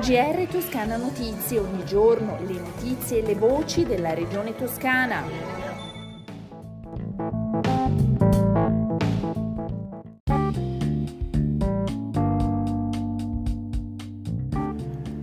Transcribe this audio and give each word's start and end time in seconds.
GR 0.00 0.46
Toscana 0.50 0.96
Notizie, 0.96 1.58
ogni 1.58 1.84
giorno 1.84 2.38
le 2.46 2.58
notizie 2.58 3.22
e 3.22 3.26
le 3.26 3.34
voci 3.34 3.84
della 3.84 4.14
regione 4.14 4.54
toscana. 4.54 5.22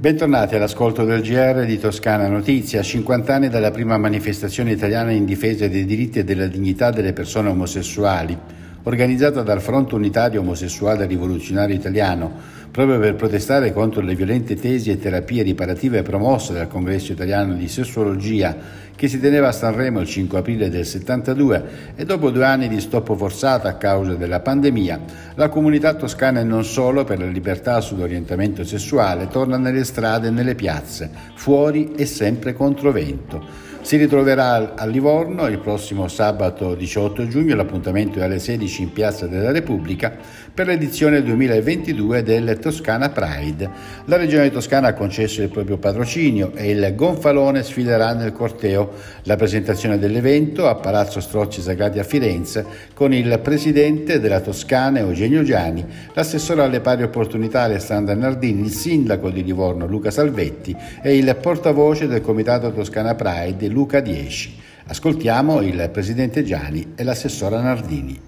Bentornati 0.03 0.55
all'ascolto 0.55 1.05
del 1.05 1.21
GR 1.21 1.65
di 1.65 1.79
Toscana 1.79 2.27
Notizia, 2.27 2.81
a 2.81 2.83
50 2.83 3.33
anni 3.33 3.47
dalla 3.47 3.71
prima 3.71 3.97
manifestazione 3.97 4.71
italiana 4.71 5.11
in 5.11 5.23
difesa 5.23 5.67
dei 5.69 5.85
diritti 5.85 6.19
e 6.19 6.23
della 6.25 6.47
dignità 6.47 6.89
delle 6.89 7.13
persone 7.13 7.47
omosessuali, 7.47 8.37
organizzata 8.83 9.41
dal 9.41 9.61
Fronte 9.61 9.95
Unitario 9.95 10.41
Omosessuale 10.41 11.05
Rivoluzionario 11.05 11.75
Italiano, 11.75 12.31
proprio 12.69 12.99
per 12.99 13.15
protestare 13.15 13.71
contro 13.71 14.01
le 14.01 14.15
violente 14.15 14.55
tesi 14.55 14.89
e 14.89 14.97
terapie 14.97 15.43
riparative 15.43 16.01
promosse 16.01 16.53
dal 16.53 16.67
Congresso 16.67 17.11
italiano 17.11 17.53
di 17.53 17.67
sessuologia 17.67 18.81
che 18.95 19.07
si 19.07 19.19
teneva 19.19 19.49
a 19.49 19.51
Sanremo 19.51 19.99
il 19.99 20.07
5 20.07 20.39
aprile 20.39 20.69
del 20.69 20.85
72 20.85 21.93
e 21.95 22.05
dopo 22.05 22.29
due 22.29 22.45
anni 22.45 22.67
di 22.67 22.79
stop 22.79 23.15
forzato 23.15 23.67
a 23.67 23.73
causa 23.73 24.13
della 24.15 24.39
pandemia, 24.39 24.99
la 25.35 25.49
comunità 25.49 25.93
toscana 25.93 26.39
e 26.39 26.43
non 26.43 26.63
solo 26.63 27.03
per 27.03 27.19
la 27.19 27.25
libertà 27.25 27.79
sull'orientamento 27.81 28.63
sessuale 28.63 29.27
torna 29.27 29.57
nelle 29.57 29.83
strade 29.83 30.27
e 30.27 30.31
nelle 30.31 30.55
piazze, 30.55 31.09
fuori 31.35 31.93
e 31.95 32.05
sempre 32.05 32.53
contro 32.53 32.91
vento. 32.91 33.71
Si 33.83 33.97
ritroverà 33.97 34.75
a 34.75 34.85
Livorno 34.85 35.45
il 35.47 35.59
prossimo 35.59 36.07
sabato 36.07 36.73
18 36.73 37.27
giugno, 37.27 37.53
l'appuntamento 37.53 38.19
è 38.19 38.23
alle 38.23 38.39
16 38.39 38.81
in 38.81 38.93
Piazza 38.93 39.27
della 39.27 39.51
Repubblica 39.51 40.15
per 40.53 40.67
l'edizione 40.67 41.21
2022 41.21 42.23
del 42.23 42.59
Toscana 42.59 43.09
Pride. 43.09 43.69
La 44.05 44.15
Regione 44.15 44.51
Toscana 44.51 44.87
ha 44.87 44.93
concesso 44.93 45.41
il 45.41 45.49
proprio 45.49 45.77
patrocinio 45.77 46.53
e 46.55 46.69
il 46.69 46.93
Gonfalone 46.95 47.61
sfiderà 47.61 48.13
nel 48.13 48.31
corteo 48.31 48.91
la 49.23 49.35
presentazione 49.35 49.99
dell'evento 49.99 50.69
a 50.69 50.75
Palazzo 50.75 51.19
Strozzi 51.19 51.59
Sagrati 51.59 51.99
a 51.99 52.03
Firenze 52.03 52.65
con 52.93 53.11
il 53.11 53.37
presidente 53.43 54.21
della 54.21 54.39
Toscana 54.39 54.99
Eugenio 54.99 55.43
Giani, 55.43 55.85
l'assessore 56.13 56.61
alle 56.61 56.79
pari 56.79 57.03
opportunità 57.03 57.63
Alessandra 57.63 58.15
Nardini, 58.15 58.61
il 58.61 58.71
sindaco 58.71 59.29
di 59.29 59.43
Livorno 59.43 59.85
Luca 59.87 60.09
Salvetti 60.09 60.73
e 61.01 61.17
il 61.17 61.35
portavoce 61.41 62.07
del 62.07 62.21
Comitato 62.21 62.71
Toscana 62.71 63.13
Pride 63.13 63.71
Luca 63.73 63.99
Diesci. 63.99 64.57
Ascoltiamo 64.85 65.61
il 65.61 65.89
presidente 65.91 66.43
Giani 66.43 66.93
e 66.95 67.03
l'assessora 67.03 67.59
Nardini. 67.59 68.21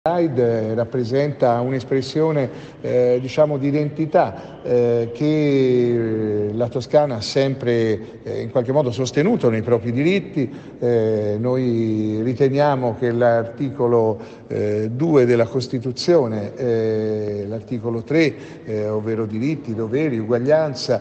Pride 0.00 0.74
rappresenta 0.74 1.60
un'espressione 1.60 2.48
eh, 2.80 3.18
diciamo, 3.20 3.56
di 3.56 3.68
identità 3.68 4.62
eh, 4.62 5.10
che 5.12 5.91
la 6.62 6.68
Toscana 6.68 7.16
ha 7.16 7.20
sempre 7.20 8.22
eh, 8.22 8.40
in 8.40 8.50
qualche 8.52 8.70
modo 8.70 8.92
sostenuto 8.92 9.50
nei 9.50 9.62
propri 9.62 9.90
diritti. 9.90 10.48
Eh, 10.78 11.36
noi 11.40 12.20
riteniamo 12.22 12.94
che 13.00 13.10
l'articolo 13.10 14.40
2 14.46 15.22
eh, 15.22 15.26
della 15.26 15.46
Costituzione, 15.46 16.52
l'articolo 17.48 18.02
3, 18.02 18.34
ovvero 18.90 19.24
diritti, 19.24 19.74
doveri, 19.74 20.18
uguaglianza, 20.18 21.00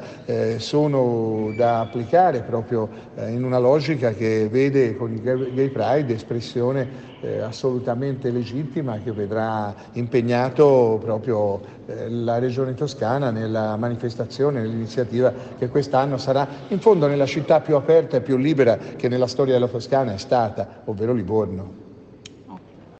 sono 0.58 1.54
da 1.56 1.82
applicare 1.82 2.42
proprio 2.42 2.88
in 3.28 3.44
una 3.44 3.60
logica 3.60 4.14
che 4.14 4.48
vede 4.50 4.96
con 4.96 5.12
il 5.12 5.22
Gay 5.22 5.70
Pride 5.70 6.14
espressione 6.14 7.10
assolutamente 7.44 8.32
legittima 8.32 8.94
ma 8.94 8.98
che 8.98 9.12
vedrà 9.12 9.76
impegnato 9.94 10.98
proprio 11.04 11.62
la 12.08 12.40
Regione 12.40 12.74
Toscana 12.74 13.32
nella 13.32 13.76
manifestazione, 13.76 14.62
nell'iniziativa 14.62 15.34
che 15.58 15.70
quest'anno 15.70 16.18
sarà 16.18 16.48
in 16.70 16.80
fondo 16.80 17.08
nella 17.08 17.26
città 17.26 17.60
più 17.62 17.76
aperta 17.76 18.18
e 18.18 18.22
più 18.22 18.38
libera 18.38 18.78
che 18.78 19.08
nella 19.08 19.28
storia 19.28 19.54
della 19.54 19.68
Toscana 19.68 20.14
è 20.14 20.18
stata, 20.18 20.82
ovvero 20.86 21.14
Livorno. 21.14 21.90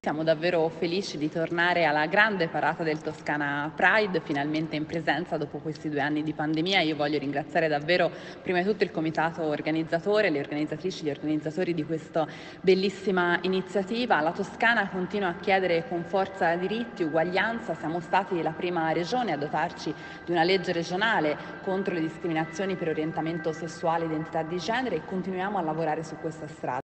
Siamo 0.04 0.24
davvero 0.24 0.68
felici 0.68 1.16
di 1.16 1.30
tornare 1.30 1.84
alla 1.84 2.06
grande 2.06 2.48
parata 2.48 2.82
del 2.82 3.00
Toscana 3.00 3.70
Pride, 3.72 4.18
finalmente 4.18 4.74
in 4.74 4.84
presenza 4.84 5.36
dopo 5.36 5.58
questi 5.58 5.88
due 5.88 6.00
anni 6.00 6.24
di 6.24 6.32
pandemia. 6.32 6.80
Io 6.80 6.96
voglio 6.96 7.20
ringraziare 7.20 7.68
davvero 7.68 8.10
prima 8.42 8.58
di 8.58 8.64
tutto 8.64 8.82
il 8.82 8.90
comitato 8.90 9.44
organizzatore, 9.44 10.30
le 10.30 10.40
organizzatrici, 10.40 11.04
gli 11.04 11.10
organizzatori 11.10 11.72
di 11.72 11.84
questa 11.84 12.26
bellissima 12.60 13.38
iniziativa. 13.42 14.20
La 14.20 14.32
Toscana 14.32 14.88
continua 14.88 15.28
a 15.28 15.36
chiedere 15.36 15.86
con 15.86 16.02
forza 16.02 16.52
diritti, 16.56 17.04
uguaglianza. 17.04 17.74
Siamo 17.74 18.00
stati 18.00 18.42
la 18.42 18.50
prima 18.50 18.90
regione 18.90 19.30
a 19.30 19.36
dotarci 19.36 19.94
di 20.24 20.32
una 20.32 20.42
legge 20.42 20.72
regionale 20.72 21.36
contro 21.62 21.94
le 21.94 22.00
discriminazioni 22.00 22.74
per 22.74 22.88
orientamento 22.88 23.52
sessuale 23.52 24.02
e 24.02 24.06
identità 24.08 24.42
di 24.42 24.58
genere 24.58 24.96
e 24.96 25.04
continuiamo 25.04 25.58
a 25.58 25.62
lavorare 25.62 26.02
su 26.02 26.16
questa 26.16 26.48
strada. 26.48 26.81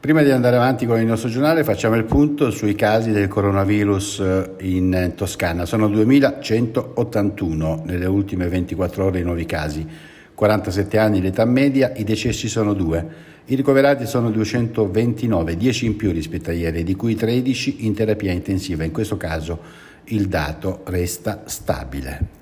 Prima 0.00 0.22
di 0.22 0.30
andare 0.30 0.56
avanti 0.56 0.86
con 0.86 0.98
il 0.98 1.04
nostro 1.04 1.28
giornale 1.28 1.62
facciamo 1.62 1.94
il 1.94 2.04
punto 2.04 2.50
sui 2.50 2.74
casi 2.74 3.10
del 3.10 3.28
coronavirus 3.28 4.20
eh, 4.20 4.66
in 4.66 5.12
Toscana. 5.14 5.66
Sono 5.66 5.88
2181 5.88 7.82
nelle 7.84 8.06
ultime 8.06 8.48
24 8.48 9.04
ore 9.04 9.18
i 9.18 9.22
nuovi 9.22 9.44
casi, 9.44 9.86
47 10.34 10.96
anni 10.96 11.20
l'età 11.20 11.44
media, 11.44 11.92
i 11.94 12.04
decessi 12.04 12.48
sono 12.48 12.72
due. 12.72 13.06
I 13.44 13.54
ricoverati 13.54 14.06
sono 14.06 14.30
229, 14.30 15.58
10 15.58 15.84
in 15.84 15.96
più 15.96 16.12
rispetto 16.12 16.48
a 16.48 16.54
ieri, 16.54 16.82
di 16.82 16.96
cui 16.96 17.14
13 17.14 17.84
in 17.84 17.92
terapia 17.92 18.32
intensiva. 18.32 18.84
In 18.84 18.92
questo 18.92 19.18
caso 19.18 19.58
il 20.04 20.28
dato 20.28 20.80
resta 20.84 21.42
stabile. 21.44 22.39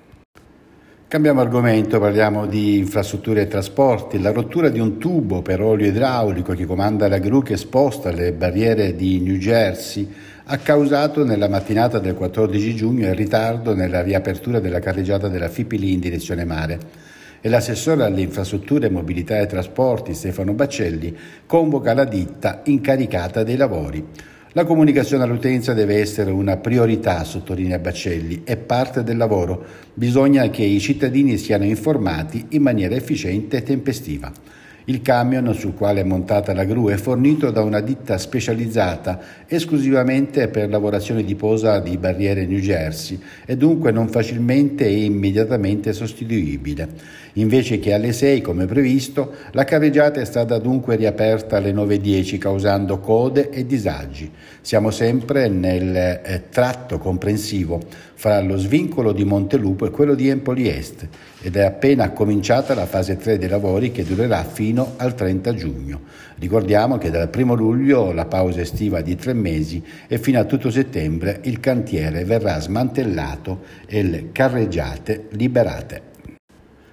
Cambiamo 1.08 1.40
argomento, 1.40 1.98
parliamo 1.98 2.44
di 2.44 2.76
infrastrutture 2.76 3.40
e 3.40 3.48
trasporti. 3.48 4.20
La 4.20 4.30
rottura 4.30 4.68
di 4.68 4.78
un 4.78 4.98
tubo 4.98 5.40
per 5.40 5.62
olio 5.62 5.86
idraulico 5.86 6.52
che 6.52 6.66
comanda 6.66 7.08
la 7.08 7.16
gru 7.16 7.42
che 7.42 7.56
sposta 7.56 8.10
le 8.10 8.34
barriere 8.34 8.94
di 8.94 9.18
New 9.18 9.36
Jersey 9.36 10.06
ha 10.44 10.58
causato 10.58 11.24
nella 11.24 11.48
mattinata 11.48 11.98
del 11.98 12.14
14 12.14 12.74
giugno 12.74 13.06
il 13.06 13.14
ritardo 13.14 13.74
nella 13.74 14.02
riapertura 14.02 14.60
della 14.60 14.80
carreggiata 14.80 15.28
della 15.28 15.48
Fipili 15.48 15.94
in 15.94 16.00
direzione 16.00 16.44
mare. 16.44 16.78
E 17.40 17.48
l'assessore 17.48 18.04
alle 18.04 18.20
infrastrutture, 18.20 18.90
mobilità 18.90 19.38
e 19.38 19.46
trasporti 19.46 20.12
Stefano 20.12 20.52
Baccelli 20.52 21.16
convoca 21.46 21.94
la 21.94 22.04
ditta 22.04 22.60
incaricata 22.64 23.44
dei 23.44 23.56
lavori. 23.56 24.06
La 24.52 24.64
comunicazione 24.64 25.24
all'utenza 25.24 25.74
deve 25.74 25.96
essere 26.00 26.30
una 26.30 26.56
priorità, 26.56 27.22
sottolinea 27.22 27.78
Baccelli, 27.78 28.42
è 28.44 28.56
parte 28.56 29.02
del 29.02 29.18
lavoro. 29.18 29.62
Bisogna 29.92 30.48
che 30.48 30.62
i 30.62 30.80
cittadini 30.80 31.36
siano 31.36 31.64
informati 31.64 32.46
in 32.50 32.62
maniera 32.62 32.94
efficiente 32.94 33.58
e 33.58 33.62
tempestiva. 33.62 34.32
Il 34.88 35.02
camion 35.02 35.52
sul 35.52 35.74
quale 35.74 36.00
è 36.00 36.02
montata 36.02 36.54
la 36.54 36.64
gru 36.64 36.88
è 36.88 36.96
fornito 36.96 37.50
da 37.50 37.60
una 37.60 37.80
ditta 37.80 38.16
specializzata 38.16 39.20
esclusivamente 39.46 40.48
per 40.48 40.70
lavorazioni 40.70 41.24
di 41.24 41.34
posa 41.34 41.78
di 41.78 41.98
barriere 41.98 42.46
New 42.46 42.58
Jersey 42.58 43.20
e 43.44 43.54
dunque 43.58 43.92
non 43.92 44.08
facilmente 44.08 44.86
e 44.86 45.04
immediatamente 45.04 45.92
sostituibile. 45.92 46.88
Invece 47.34 47.78
che 47.78 47.92
alle 47.92 48.12
6 48.12 48.40
come 48.40 48.64
previsto, 48.64 49.34
la 49.50 49.64
carreggiata 49.64 50.22
è 50.22 50.24
stata 50.24 50.56
dunque 50.56 50.96
riaperta 50.96 51.58
alle 51.58 51.72
9.10 51.72 52.38
causando 52.38 52.98
code 52.98 53.50
e 53.50 53.66
disagi. 53.66 54.30
Siamo 54.62 54.90
sempre 54.90 55.48
nel 55.48 55.94
eh, 55.94 56.44
tratto 56.48 56.96
comprensivo 56.96 57.78
fra 58.14 58.40
lo 58.40 58.56
svincolo 58.56 59.12
di 59.12 59.24
Montelupo 59.24 59.84
e 59.84 59.90
quello 59.90 60.14
di 60.14 60.28
Empoli 60.28 60.66
Est 60.66 61.06
ed 61.40 61.56
è 61.56 61.64
appena 61.64 62.10
cominciata 62.10 62.74
la 62.74 62.86
fase 62.86 63.16
3 63.16 63.38
dei 63.38 63.48
lavori 63.48 63.92
che 63.92 64.04
durerà 64.04 64.42
fino 64.44 64.94
al 64.96 65.14
30 65.14 65.54
giugno. 65.54 66.00
Ricordiamo 66.38 66.98
che 66.98 67.10
dal 67.10 67.30
1 67.34 67.54
luglio 67.54 68.12
la 68.12 68.26
pausa 68.26 68.60
estiva 68.60 69.00
di 69.00 69.16
tre 69.16 69.32
mesi 69.32 69.82
e 70.06 70.18
fino 70.18 70.40
a 70.40 70.44
tutto 70.44 70.70
settembre 70.70 71.40
il 71.44 71.60
cantiere 71.60 72.24
verrà 72.24 72.60
smantellato 72.60 73.62
e 73.86 74.02
le 74.02 74.32
carreggiate 74.32 75.26
liberate. 75.30 76.08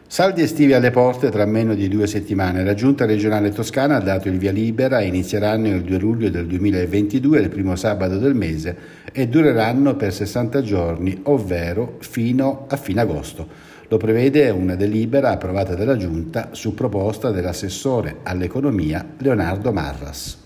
Saldi 0.07 0.44
estivi 0.44 0.71
alle 0.74 0.91
porte 0.91 1.30
tra 1.30 1.45
meno 1.45 1.74
di 1.74 1.89
due 1.89 2.07
settimane. 2.07 2.63
La 2.63 2.75
Giunta 2.75 3.06
regionale 3.06 3.50
toscana 3.50 3.98
ha 3.98 4.00
dato 4.00 4.30
il 4.30 4.38
via 4.38 4.51
libera 4.51 5.00
e 5.00 5.07
inizieranno 5.07 5.68
il 5.68 5.81
2 5.81 5.98
luglio 5.98 6.30
del 6.30 6.45
2022, 6.45 7.39
il 7.39 7.50
primo 7.50 7.75
sabato 7.75 8.18
del 8.18 8.36
mese, 8.36 8.77
e 9.12 9.27
dureranno 9.27 9.95
per 9.95 10.13
60 10.13 10.62
giorni, 10.62 11.19
ovvero 11.24 11.98
fino 12.00 12.65
a 12.69 12.77
fine 12.77 13.01
agosto. 13.01 13.74
Lo 13.87 13.97
prevede 13.97 14.49
una 14.49 14.75
delibera 14.75 15.31
approvata 15.31 15.75
dalla 15.75 15.97
Giunta 15.97 16.49
su 16.51 16.73
proposta 16.73 17.31
dell'assessore 17.31 18.17
all'economia 18.23 19.05
Leonardo 19.17 19.71
Marras. 19.71 20.43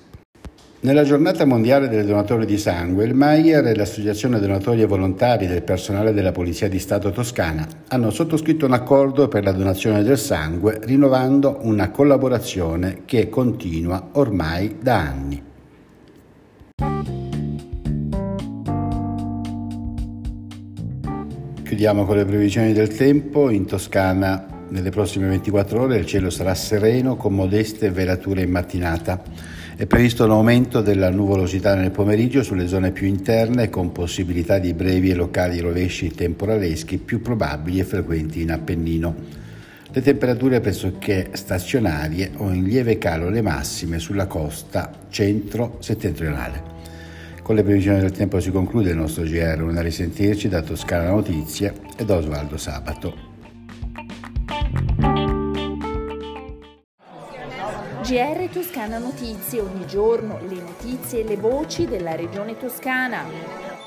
Nella 0.82 1.04
giornata 1.04 1.44
mondiale 1.44 1.90
del 1.90 2.06
donatore 2.06 2.46
di 2.46 2.58
sangue, 2.58 3.04
il 3.04 3.14
Maier 3.14 3.68
e 3.68 3.76
l'Associazione 3.76 4.40
Donatori 4.40 4.82
e 4.82 4.86
Volontari 4.86 5.46
del 5.46 5.62
personale 5.62 6.14
della 6.14 6.32
Polizia 6.32 6.70
di 6.70 6.80
Stato 6.80 7.12
toscana 7.12 7.68
hanno 7.90 8.10
sottoscritto 8.12 8.66
un 8.66 8.72
accordo 8.72 9.28
per 9.28 9.44
la 9.44 9.52
donazione 9.52 10.04
del 10.04 10.18
sangue, 10.18 10.80
rinnovando 10.84 11.60
una 11.64 11.92
collaborazione 11.92 13.02
che 13.04 13.28
continua 13.28 14.10
ormai 14.14 14.78
da 14.82 15.00
anni. 15.00 15.44
Chiudiamo 21.70 22.04
con 22.04 22.16
le 22.16 22.26
previsioni 22.26 22.74
del 22.74 22.88
tempo. 22.88 23.52
In 23.52 23.68
Toscana 23.68 24.44
nelle 24.70 24.90
prossime 24.90 25.28
24 25.28 25.82
ore 25.82 25.98
il 25.98 26.06
cielo 26.08 26.32
sarà 26.32 26.56
sereno 26.56 27.16
con 27.16 27.36
modeste 27.36 27.92
velature 27.92 28.42
in 28.42 28.50
mattinata. 28.50 29.22
È 29.76 29.86
previsto 29.86 30.26
un 30.26 30.32
aumento 30.32 30.82
della 30.82 31.12
nuvolosità 31.12 31.76
nel 31.76 31.92
pomeriggio 31.92 32.42
sulle 32.42 32.68
zone 32.68 32.90
più 32.90 33.06
interne 33.06 33.70
con 33.70 33.92
possibilità 33.92 34.58
di 34.58 34.74
brevi 34.74 35.12
e 35.12 35.14
locali 35.14 35.60
rovesci 35.60 36.10
temporaleschi 36.10 36.98
più 36.98 37.22
probabili 37.22 37.78
e 37.78 37.84
frequenti 37.84 38.42
in 38.42 38.52
Appennino. 38.52 39.16
Le 39.92 40.02
temperature 40.02 40.62
pressoché 40.62 41.30
stazionarie 41.34 42.32
o 42.38 42.50
in 42.50 42.64
lieve 42.64 42.98
calo 42.98 43.30
le 43.30 43.44
massime 43.44 44.00
sulla 44.00 44.26
costa 44.26 44.92
centro-settentrionale. 45.08 46.79
Con 47.50 47.58
le 47.58 47.64
previsioni 47.64 48.00
del 48.00 48.12
tempo 48.12 48.40
si 48.40 48.52
conclude 48.52 48.92
il 48.92 48.96
nostro 48.96 49.24
GR, 49.24 49.64
una 49.64 49.82
risentirci 49.82 50.48
da 50.48 50.62
Toscana 50.62 51.10
Notizie 51.10 51.74
ed 51.98 52.08
Osvaldo 52.08 52.58
Sabato. 52.58 53.16
GR 58.04 58.50
Toscana 58.54 59.00
Notizie, 59.00 59.62
ogni 59.62 59.88
giorno 59.88 60.38
le 60.48 60.62
notizie 60.62 61.22
e 61.22 61.24
le 61.24 61.38
voci 61.38 61.88
della 61.88 62.14
regione 62.14 62.56
toscana. 62.56 63.79